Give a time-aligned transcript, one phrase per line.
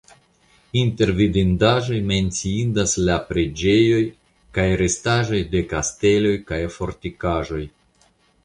[0.79, 4.01] Inter vidindaĵoj menciindas la preĝejoj
[4.59, 7.65] kaj restaĵoj de kasteloj kaj fortikaĵoj.